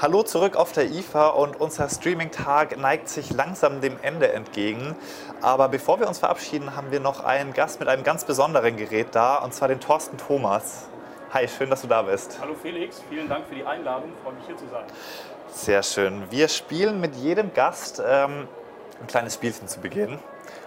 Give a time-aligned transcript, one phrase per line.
[0.00, 4.94] Hallo zurück auf der IFA und unser Streaming-Tag neigt sich langsam dem Ende entgegen.
[5.42, 9.08] Aber bevor wir uns verabschieden, haben wir noch einen Gast mit einem ganz besonderen Gerät
[9.10, 10.86] da, und zwar den Thorsten Thomas.
[11.32, 12.38] Hi, schön, dass du da bist.
[12.40, 14.84] Hallo Felix, vielen Dank für die Einladung, freue mich hier zu sein.
[15.48, 16.30] Sehr schön.
[16.30, 18.46] Wir spielen mit jedem Gast ähm,
[19.00, 20.20] ein kleines Spielchen zu Beginn.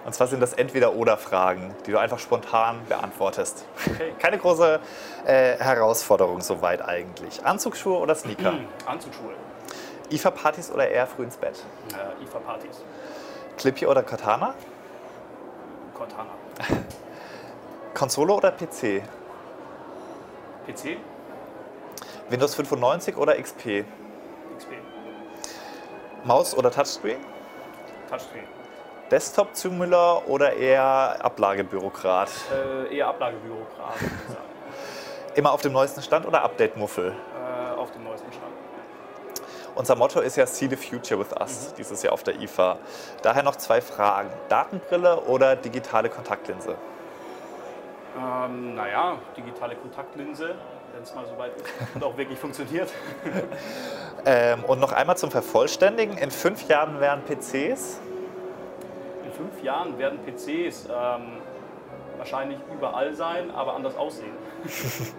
[0.04, 3.66] Und zwar sind das Entweder-Oder-Fragen, die du einfach spontan beantwortest.
[3.94, 4.14] Okay.
[4.20, 4.80] Keine große
[5.26, 7.46] äh, Herausforderung soweit eigentlich.
[7.46, 8.54] Anzugsschuhe oder Sneaker?
[8.88, 9.34] Anzugsschuhe,
[10.10, 11.64] IFA-Partys oder eher früh ins Bett?
[11.94, 12.84] äh, IFA-Partys,
[13.58, 14.56] Clippy oder Cortana?
[15.96, 16.32] Cortana,
[17.94, 19.04] Konsole oder PC?
[20.66, 20.98] PC,
[22.30, 23.86] Windows 95 oder XP?
[24.58, 24.72] XP,
[26.24, 27.18] Maus oder Touchscreen?
[28.10, 28.44] Touchscreen,
[29.12, 32.30] Desktop-Zumüller oder eher Ablagebürokrat?
[32.90, 34.46] äh, eher Ablagebürokrat, würde ich sagen.
[35.36, 37.12] Immer auf dem neuesten Stand oder Update-Muffel?
[37.12, 38.52] äh, auf dem neuesten Stand.
[39.76, 42.78] Unser Motto ist ja See the Future with Us, dieses Jahr auf der IFA.
[43.22, 44.30] Daher noch zwei Fragen.
[44.50, 46.76] Datenbrille oder digitale Kontaktlinse?
[48.18, 50.56] Ähm, naja, digitale Kontaktlinse,
[50.94, 52.90] wenn es mal so weit ist und auch wirklich funktioniert.
[54.24, 56.16] Ähm, und noch einmal zum Vervollständigen.
[56.16, 58.00] In fünf Jahren wären PCs.
[59.32, 61.38] In fünf Jahren werden PCs ähm,
[62.18, 64.34] wahrscheinlich überall sein, aber anders aussehen.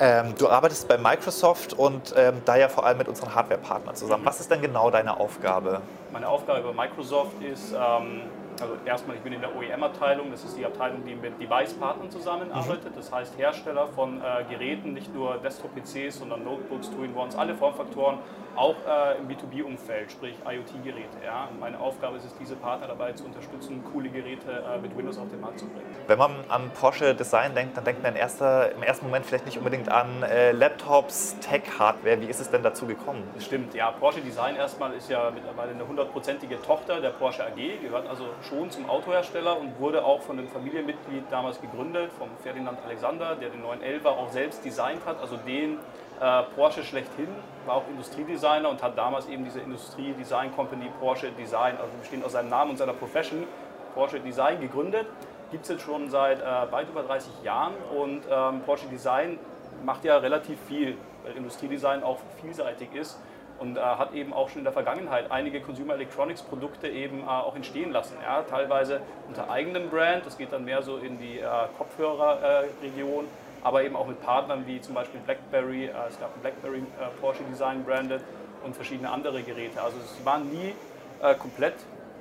[0.00, 4.24] Ähm, du arbeitest bei Microsoft und ähm, da ja vor allem mit unseren Hardware-Partnern zusammen.
[4.24, 5.82] Was ist denn genau deine Aufgabe?
[6.10, 8.22] Meine Aufgabe bei Microsoft ist, ähm,
[8.60, 12.96] also erstmal, ich bin in der OEM-Abteilung, das ist die Abteilung, die mit Device-Partnern zusammenarbeitet.
[12.96, 18.18] Das heißt Hersteller von äh, Geräten, nicht nur Desktop-PCs, sondern Notebooks, Two-in-Ones, alle Formfaktoren,
[18.56, 21.18] auch äh, im B2B-Umfeld, sprich IoT-Geräte.
[21.24, 21.48] Ja.
[21.58, 25.28] Meine Aufgabe ist es, diese Partner dabei zu unterstützen, coole Geräte äh, mit Windows auf
[25.28, 25.86] den Markt zu bringen.
[26.06, 29.46] Wenn man an Porsche Design denkt, dann denkt man in erster, im ersten Moment vielleicht
[29.46, 32.20] nicht unbedingt an äh, Laptops, Tech-Hardware.
[32.20, 33.22] Wie ist es denn dazu gekommen?
[33.38, 33.90] Stimmt, ja.
[33.90, 38.70] Porsche Design erstmal ist ja mittlerweile eine hundertprozentige Tochter der Porsche AG, gehört also schon
[38.70, 43.62] zum Autohersteller und wurde auch von einem Familienmitglied damals gegründet, vom Ferdinand Alexander, der den
[43.62, 45.78] 911er auch selbst designt hat, also den
[46.22, 47.28] äh, Porsche schlechthin,
[47.66, 52.32] war auch Industriedesigner und hat damals eben diese Industrie-Design Company Porsche Design, also bestehend aus
[52.32, 53.44] seinem Namen und seiner Profession,
[53.94, 55.06] Porsche Design gegründet.
[55.50, 59.38] Gibt es jetzt schon seit äh, weit über 30 Jahren und ähm, Porsche Design
[59.84, 63.18] macht ja relativ viel, weil Industriedesign auch vielseitig ist
[63.58, 67.26] und äh, hat eben auch schon in der Vergangenheit einige Consumer Electronics Produkte eben äh,
[67.26, 68.16] auch entstehen lassen.
[68.22, 73.26] Ja, teilweise unter eigenem Brand, das geht dann mehr so in die äh, Kopfhörerregion,
[73.62, 77.20] aber eben auch mit Partnern wie zum Beispiel BlackBerry, äh, es gab ein BlackBerry äh,
[77.20, 78.22] Porsche Design branded
[78.64, 79.80] und verschiedene andere Geräte.
[79.82, 80.74] Also sie waren nie
[81.22, 81.74] äh, komplett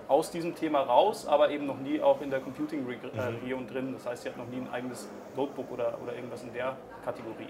[0.07, 3.93] aus diesem Thema raus, aber eben noch nie auch in der Computing-Region drin.
[3.93, 5.07] Das heißt, sie hat noch nie ein eigenes
[5.37, 6.75] Notebook oder, oder irgendwas in der
[7.05, 7.47] Kategorie.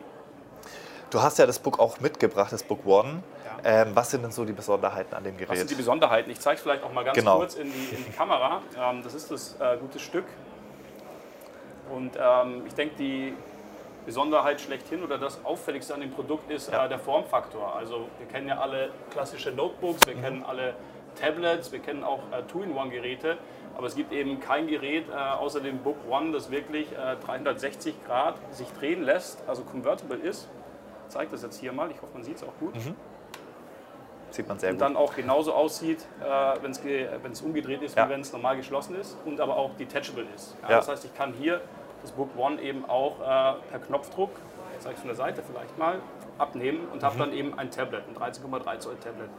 [1.10, 3.24] Du hast ja das Book auch mitgebracht, das Book One.
[3.64, 3.82] Ja.
[3.82, 5.58] Ähm, was sind denn so die Besonderheiten an dem Was Gerät?
[5.58, 6.30] sind die Besonderheiten?
[6.30, 7.38] Ich zeige es vielleicht auch mal ganz Genau.
[7.38, 8.62] kurz in die, in die Kamera.
[8.80, 10.26] Ähm, das ist das äh, gute Stück.
[11.90, 13.34] Und ähm, ich denke, die
[14.06, 16.86] Besonderheit schlechthin oder das Auffälligste an dem Produkt ist Ja.
[16.86, 17.76] äh, der Formfaktor.
[17.76, 20.74] Also wir kennen ja alle klassische Notebooks, wir kennen alle
[21.20, 23.38] Tablets, wir kennen auch äh, Two-in-One-Geräte.
[23.78, 27.96] Aber es gibt eben kein Gerät äh, außer dem Book One, das wirklich äh, 360
[28.06, 30.50] Grad sich drehen lässt, also convertible ist.
[31.08, 32.74] Ich zeige das jetzt hier mal, ich hoffe, man sieht es auch gut.
[34.30, 34.82] Sieht man sehr und gut.
[34.82, 36.24] dann auch genauso aussieht, äh,
[36.62, 38.06] wenn es umgedreht ist, Ja.
[38.08, 40.56] wie wenn es normal geschlossen ist und aber auch detachable ist.
[40.64, 40.70] Ja.
[40.78, 41.62] Das heißt, ich kann hier
[42.02, 43.24] das Book One eben auch äh,
[43.70, 44.32] per Knopfdruck,
[44.76, 46.00] ich zeige es von der Seite vielleicht mal,
[46.38, 47.06] abnehmen und Mhm.
[47.06, 49.30] habe dann eben ein Tablet, ein 13,3 Zoll Tablet.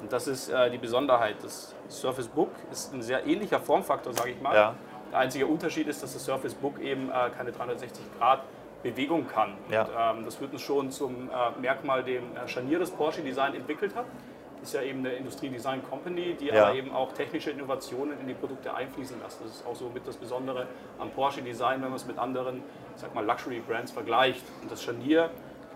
[0.00, 1.36] Und das ist äh, die Besonderheit.
[1.42, 4.54] Das Surface Book ist ein sehr ähnlicher Formfaktor, sage ich mal.
[4.54, 4.74] Ja.
[5.10, 8.40] Der einzige Unterschied ist, dass das Surface Book eben äh, keine 360 Grad
[8.82, 9.54] Bewegung kann.
[9.70, 9.82] Ja.
[9.82, 13.54] Und, ähm, das wird uns schon zum äh, Merkmal, dem äh, Scharnier des Porsche Design
[13.54, 14.04] entwickelt hat.
[14.66, 16.66] Ist ja eben eine Industrie-Design Company, die Ja.
[16.66, 19.40] aber eben auch technische Innovationen in die Produkte einfließen lässt.
[19.40, 20.66] Das ist auch so mit das Besondere
[20.98, 22.64] am Porsche Design, wenn man es mit anderen,
[22.96, 24.42] ich sag mal, Luxury-Brands vergleicht.
[24.60, 25.30] Und das Scharnier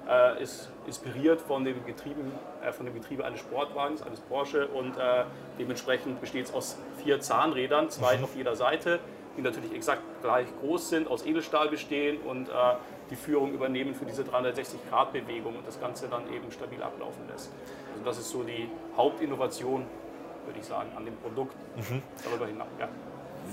[0.09, 2.33] äh, ist inspiriert von dem, Getrieben,
[2.65, 5.23] äh, von dem Getriebe eines Sportwagens, eines Porsche und äh,
[5.57, 8.99] dementsprechend besteht es aus vier Zahnrädern, zwei auf jeder Seite,
[9.37, 12.53] die natürlich exakt gleich groß sind, aus Edelstahl bestehen und äh,
[13.11, 17.51] die Führung übernehmen für diese 360-Grad-Bewegung und das Ganze dann eben stabil ablaufen lässt.
[17.93, 19.85] Also das ist so die Hauptinnovation,
[20.47, 21.55] würde ich sagen, an dem Produkt.
[22.25, 22.89] Darüber hinaus, ja.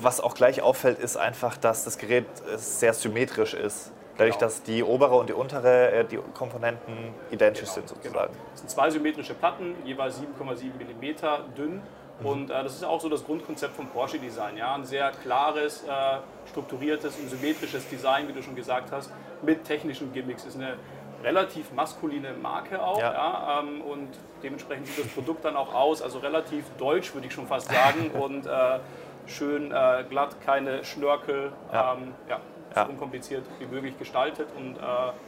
[0.01, 3.91] Was auch gleich auffällt, ist einfach, dass das Gerät äh, sehr symmetrisch ist.
[4.17, 4.45] Dadurch, Genau.
[4.47, 8.01] dass die obere und die untere, äh, die Komponenten identisch sind Genau.
[8.01, 8.33] sozusagen.
[8.53, 11.81] Es sind zwei symmetrische Platten, jeweils 7,7 mm dünn.
[12.23, 14.57] Und äh, das ist auch so das Grundkonzept vom Porsche Design.
[14.57, 14.73] Ja?
[14.75, 16.17] Ein sehr klares, äh,
[16.49, 19.11] strukturiertes und symmetrisches Design, wie du schon gesagt hast,
[19.41, 20.45] mit technischen Gimmicks.
[20.45, 20.75] Ist eine
[21.23, 22.99] relativ maskuline Marke auch.
[22.99, 23.13] Ja.
[23.13, 23.59] Ja.
[23.59, 24.09] ähm, und
[24.43, 28.11] dementsprechend sieht das Produkt dann auch aus, also relativ deutsch würde ich schon fast sagen.
[28.19, 28.79] und äh,
[29.25, 31.51] schön äh, glatt, keine Schnörkel.
[31.71, 31.93] Ja.
[31.93, 32.39] Ähm, ja,
[32.77, 32.85] Ja.
[32.85, 34.79] so unkompliziert wie möglich gestaltet und äh,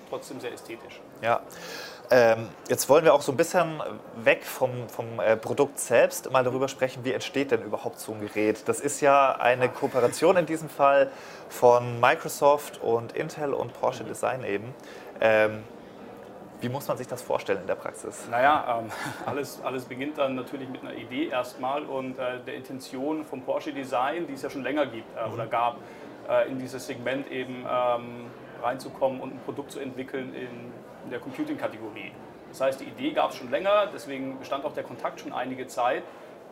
[0.09, 1.01] trotzdem sehr ästhetisch.
[1.21, 1.41] Ja.
[2.11, 3.83] Ähm, jetzt wollen wir auch so ein bisschen
[4.15, 8.21] weg vom, vom äh, Produkt selbst mal darüber sprechen, wie entsteht denn überhaupt so ein
[8.21, 8.67] Gerät.
[8.67, 11.11] Das ist ja eine Kooperation in diesem Fall
[11.49, 14.73] von Microsoft und Intel und Porsche Design eben.
[15.21, 15.63] Ähm,
[16.61, 18.27] wie muss man sich das vorstellen in der Praxis?
[18.29, 18.91] Naja, ähm,
[19.25, 23.71] alles, alles beginnt dann natürlich mit einer Idee erstmal und äh, der Intention vom Porsche
[23.71, 25.77] Design, die es ja schon länger gibt äh, oder gab,
[26.29, 28.25] äh, in dieses Segment eben ähm,
[28.61, 30.71] reinzukommen und ein Produkt zu entwickeln in,
[31.05, 32.11] in der Computing-Kategorie.
[32.49, 35.67] Das heißt, die Idee gab es schon länger, deswegen bestand auch der Kontakt schon einige
[35.67, 36.03] Zeit.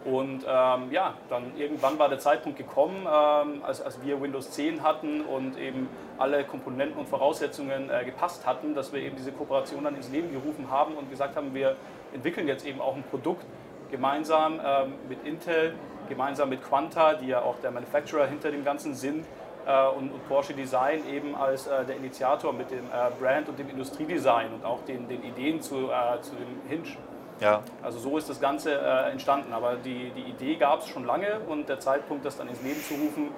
[0.07, 4.81] Und ähm, ja, dann irgendwann war der Zeitpunkt gekommen, ähm, als, als wir Windows 10
[4.81, 9.83] hatten und eben alle Komponenten und Voraussetzungen äh, gepasst hatten, dass wir eben diese Kooperation
[9.83, 11.75] dann ins Leben gerufen haben und gesagt haben, wir
[12.13, 13.45] entwickeln jetzt eben auch ein Produkt
[13.92, 15.74] gemeinsam ähm, mit Intel,
[16.07, 19.25] gemeinsam mit Quanta, die ja auch der Manufacturer hinter dem Ganzen sind,
[19.65, 23.60] äh, und, und Porsche Design eben als äh, der Initiator mit dem äh, Brand und
[23.60, 26.98] dem Industriedesign und auch den, den Ideen zu, äh, zu dem Hinge.
[27.39, 29.54] Ja, Also so ist das Ganze äh, entstanden.
[29.54, 32.81] Aber die, die Idee gab es schon lange und der Zeitpunkt, das dann ins Leben
[32.81, 33.30] zu rufen,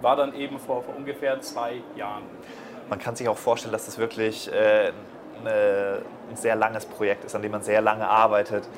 [0.00, 2.24] war dann eben vor, vor ungefähr zwei Jahren.
[2.88, 4.92] man kann sich auch vorstellen, dass das wirklich äh,
[5.40, 8.68] eine, ein sehr langes Projekt ist, an dem man sehr lange arbeitet,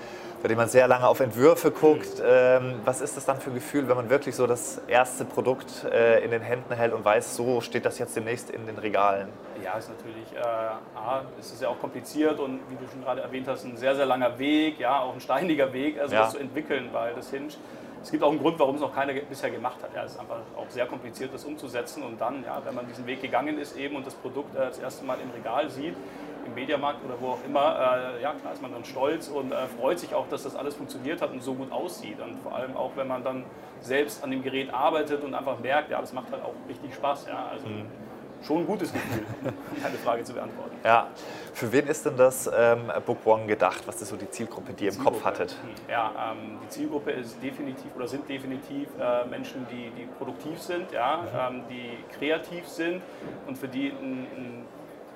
[0.46, 2.22] bei dem man sehr lange auf Entwürfe guckt.
[2.24, 5.82] Ähm, was ist das dann für ein Gefühl, wenn man wirklich so das erste Produkt
[5.82, 9.26] äh, in den Händen hält und weiß, so steht das jetzt demnächst in den Regalen?
[9.64, 10.46] Ja, ist natürlich, äh,
[10.96, 13.96] A, ist es ja auch kompliziert und wie du schon gerade erwähnt hast, ein sehr,
[13.96, 16.20] sehr langer Weg, ja, auch ein steiniger Weg, also Ja.
[16.20, 17.48] das zu entwickeln, weil das Hinge,
[18.00, 19.90] es gibt auch einen Grund, warum es noch keiner bisher gemacht hat.
[19.96, 23.04] Ja, es ist einfach auch sehr kompliziert, das umzusetzen und dann, ja, wenn man diesen
[23.08, 25.96] Weg gegangen ist eben und das Produkt äh, das erste Mal im Regal sieht,
[26.46, 29.66] im Mediamarkt oder wo auch immer, äh, ja klar ist man dann stolz und äh,
[29.78, 32.20] freut sich auch, dass das alles funktioniert hat und so gut aussieht.
[32.20, 33.44] Und vor allem auch, wenn man dann
[33.80, 37.26] selbst an dem Gerät arbeitet und einfach merkt, ja, das macht halt auch richtig Spaß.
[37.28, 37.66] Ja, also
[38.46, 39.24] schon ein gutes Gefühl,
[39.82, 40.76] deine Frage zu beantworten.
[40.84, 41.08] Ja,
[41.52, 43.82] für wen ist denn das ähm, Book One gedacht?
[43.86, 45.24] Was ist so die Zielgruppe, die ihr im Kopf Zielgruppe.
[45.24, 45.56] hattet?
[45.90, 50.92] Ja, ähm, die Zielgruppe ist definitiv oder sind definitiv äh, Menschen, die, die produktiv sind,
[50.92, 53.02] ja, ähm, die kreativ sind
[53.46, 54.64] und für die ein, ein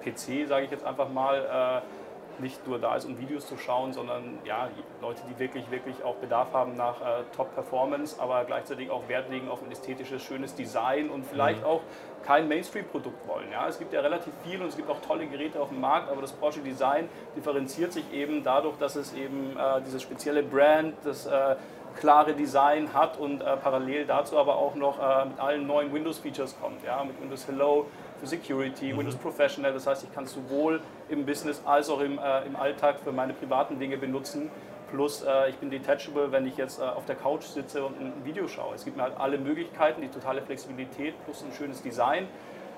[0.02, 3.92] PC, sage ich jetzt einfach mal, äh, nicht nur da ist, um Videos zu schauen,
[3.92, 4.68] sondern ja,
[5.00, 9.48] Leute, die wirklich, wirklich auch Bedarf haben nach äh, Top-Performance, aber gleichzeitig auch Wert legen
[9.48, 11.80] auf ein ästhetisches, schönes Design und vielleicht auch
[12.24, 13.50] kein Mainstream-Produkt wollen.
[13.52, 13.68] Ja?
[13.68, 16.20] Es gibt ja relativ viel und es gibt auch tolle Geräte auf dem Markt, aber
[16.20, 21.26] das Porsche Design differenziert sich eben dadurch, dass es eben äh, dieses spezielle Brand, das
[21.26, 21.56] äh,
[21.98, 26.56] klare Design hat und äh, parallel dazu aber auch noch äh, mit allen neuen Windows-Features
[26.60, 26.84] kommt.
[26.84, 27.02] Ja?
[27.04, 27.86] Mit Windows Hello
[28.20, 32.18] für Security, Windows Professional, das heißt, ich kann es sowohl im Business als auch im,
[32.18, 34.50] äh, im Alltag für meine privaten Dinge benutzen.
[34.90, 38.12] Plus, äh, ich bin detachable, wenn ich jetzt äh, auf der Couch sitze und ein
[38.24, 38.74] Video schaue.
[38.74, 42.24] Es gibt mir halt alle Möglichkeiten, die totale Flexibilität plus ein schönes Design.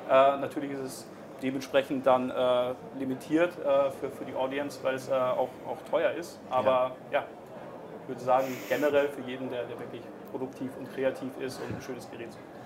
[0.08, 1.06] Äh, natürlich ist es
[1.42, 6.38] dementsprechend dann äh, limitiert äh, für, für die Audience, weil es auch, auch teuer ist.
[6.50, 7.24] Aber ja.
[8.02, 11.82] ich würde sagen, generell für jeden, der, der wirklich produktiv und kreativ ist und ein
[11.82, 12.61] schönes Gerät sucht.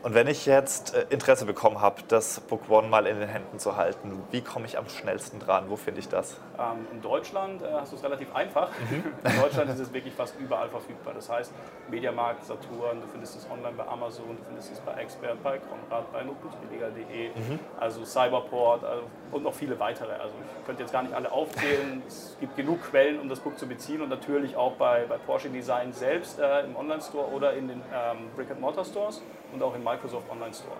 [0.00, 3.58] Und wenn ich jetzt äh, Interesse bekommen habe, das Book One mal in den Händen
[3.58, 5.64] zu halten, wie komme ich am schnellsten dran?
[5.68, 6.36] Wo finde ich das?
[6.56, 8.70] Ähm, in Deutschland äh, hast du es relativ einfach.
[8.90, 11.14] In Deutschland ist es wirklich fast überall verfügbar.
[11.14, 11.52] Das heißt,
[11.90, 16.12] Mediamarkt, Saturn, du findest es online bei Amazon, du findest es bei Expert, bei Konrad,
[16.12, 17.30] bei notebooksbilliger.de,
[17.78, 19.02] also Cyberport also,
[19.32, 20.12] und noch viele weitere.
[20.12, 22.02] Also ich könnte jetzt gar nicht alle aufzählen.
[22.08, 25.50] Es gibt genug Quellen, um das Book zu beziehen und natürlich auch bei, bei Porsche
[25.50, 30.76] Design selbst äh, im Online-Store oder in den ähm, Brick-and-Mortar-Stores und auch im Microsoft Online-Store.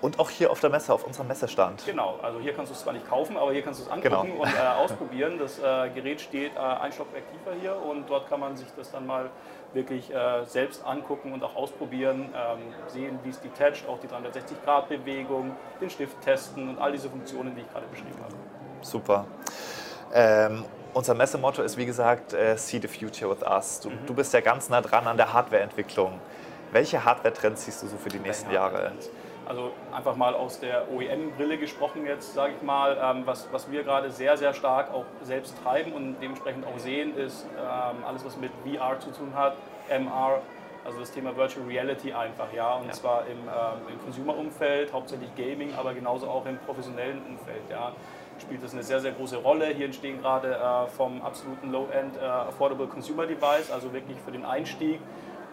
[0.00, 1.84] Und auch hier auf der Messe, auf unserem Messestand.
[1.86, 4.32] Genau, also hier kannst du es zwar nicht kaufen, aber hier kannst du es angucken
[4.32, 4.42] Genau.
[4.42, 5.38] und äh, ausprobieren.
[5.38, 8.90] Das äh, Gerät steht äh, ein Stockwerk tiefer hier und dort kann man sich das
[8.90, 9.30] dann mal
[9.74, 12.58] wirklich äh, selbst angucken und auch ausprobieren, ähm,
[12.88, 17.60] sehen, wie es detached, auch die 360-Grad-Bewegung, den Stift testen und all diese Funktionen, die
[17.60, 18.34] ich gerade beschrieben habe.
[18.80, 19.24] Super.
[20.12, 23.78] Ähm, unser Messemotto ist, wie gesagt, äh, See the Future with Us.
[23.80, 26.18] Du, du bist ja ganz nah dran an der Hardwareentwicklung.
[26.72, 28.92] Welche Hardware-Trends siehst du so für die nächsten Jahre?
[29.46, 33.82] Also einfach mal aus der OEM-Brille gesprochen jetzt, sage ich mal, ähm, was, was wir
[33.82, 38.36] gerade sehr, sehr stark auch selbst treiben und dementsprechend auch sehen, ist ähm, alles, was
[38.38, 39.54] mit VR zu tun hat,
[39.90, 40.40] MR,
[40.84, 42.92] also das Thema Virtual Reality einfach, ja, und Ja.
[42.92, 47.92] zwar im, ähm, im Consumer-Umfeld, hauptsächlich Gaming, aber genauso auch im professionellen Umfeld, ja,
[48.40, 49.66] spielt das eine sehr, sehr große Rolle.
[49.66, 54.44] Hier entstehen gerade äh, vom absoluten Low-End äh, Affordable Consumer Device, also wirklich für den
[54.46, 55.00] Einstieg,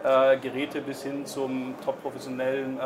[0.04, 2.82] äh, Geräte bis hin zum top professionellen äh,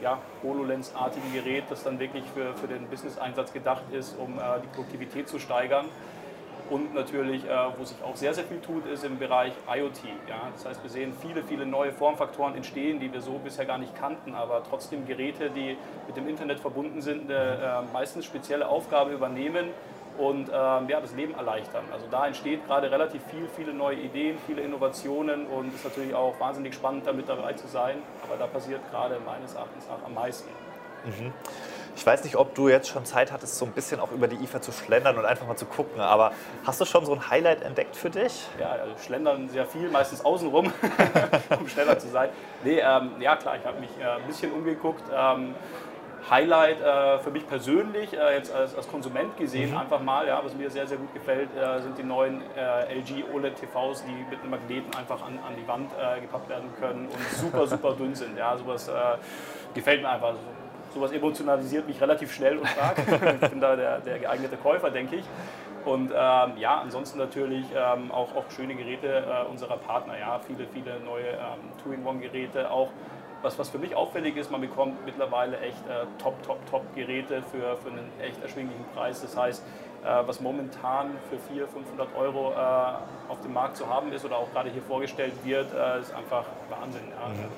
[0.00, 4.68] ja, HoloLens-artigen Gerät, das dann wirklich für, für den Business-Einsatz gedacht ist, um äh, die
[4.68, 5.86] Produktivität zu steigern.
[6.70, 10.04] Und natürlich, äh, wo sich auch sehr, sehr viel tut, ist im Bereich IoT.
[10.28, 10.48] Ja?
[10.52, 13.94] Das heißt, wir sehen viele, viele neue Formfaktoren entstehen, die wir so bisher gar nicht
[13.96, 19.12] kannten, aber trotzdem Geräte, die mit dem Internet verbunden sind, eine äh, meistens spezielle Aufgabe
[19.12, 19.68] übernehmen
[20.18, 21.84] und ähm, ja, das Leben erleichtern.
[21.92, 26.38] Also da entsteht gerade relativ viel, viele neue Ideen, viele Innovationen und ist natürlich auch
[26.40, 27.98] wahnsinnig spannend, damit dabei zu sein.
[28.24, 30.48] Aber da passiert gerade meines Erachtens nach am meisten.
[31.04, 31.32] Mhm.
[31.96, 34.36] Ich weiß nicht, ob du jetzt schon Zeit hattest, so ein bisschen auch über die
[34.36, 36.30] IFA zu schlendern und einfach mal zu gucken, aber
[36.64, 38.46] hast du schon so ein Highlight entdeckt für dich?
[38.60, 40.72] Ja, also schlendern sehr viel, meistens außenrum,
[41.58, 42.30] um schneller zu sein.
[42.62, 45.02] Nee, ähm, ja klar, ich habe mich äh, ein bisschen umgeguckt.
[45.12, 45.56] Ähm,
[46.30, 49.78] Highlight äh, für mich persönlich, äh, jetzt als, als, Konsument gesehen, mhm.
[49.78, 53.24] einfach mal, ja, was mir sehr, sehr gut gefällt, äh, sind die neuen äh, LG
[53.32, 57.06] OLED TVs, die mit einem Magneten einfach an, an die Wand äh, gepackt werden können
[57.06, 58.36] und super, super dünn sind.
[58.36, 58.92] Ja, sowas äh,
[59.74, 60.34] gefällt mir einfach.
[60.92, 62.96] sowas emotionalisiert mich relativ schnell und stark.
[63.42, 65.24] ich bin da der, der geeignete Käufer, denke ich.
[65.84, 71.00] Und ähm, ja, ansonsten natürlich ähm, auch, auch schöne Geräte unserer Partner, ja, viele, viele
[71.00, 72.90] neue ähm, Two-in-One-Geräte, auch
[73.42, 77.42] was, was für mich auffällig ist, man bekommt mittlerweile echt äh, top, top, top Geräte
[77.42, 79.20] für, für einen echt erschwinglichen Preis.
[79.20, 79.64] Das heißt,
[80.04, 84.36] äh, was momentan für 400, 500 Euro äh, auf dem Markt zu haben ist oder
[84.36, 87.02] auch gerade hier vorgestellt wird, äh, ist einfach Wahnsinn.
[87.10, 87.28] Ja.
[87.28, 87.48] Mhm.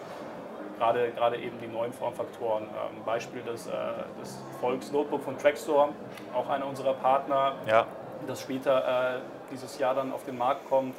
[0.78, 2.64] Gerade, gerade eben die neuen Formfaktoren.
[2.64, 3.70] Ähm, Beispiel das, äh,
[4.18, 5.90] das Volks Notebook von Trackstore,
[6.34, 7.86] auch einer unserer Partner, ja.
[8.26, 9.20] das später äh,
[9.50, 10.96] dieses Jahr dann auf den Markt kommt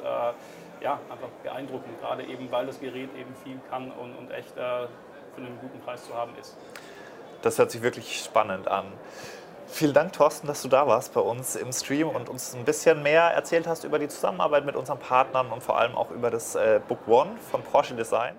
[0.82, 4.86] ja, einfach beeindruckend, gerade eben, weil das Gerät eben viel kann und, und echt äh,
[5.34, 6.56] für einen guten Preis zu haben ist.
[7.42, 8.86] Das hört sich wirklich spannend an.
[9.66, 13.02] Vielen Dank, Thorsten, dass du da warst bei uns im Stream und uns ein bisschen
[13.02, 16.54] mehr erzählt hast über die Zusammenarbeit mit unseren Partnern und vor allem auch über das
[16.54, 18.36] äh, Book One von Porsche Design.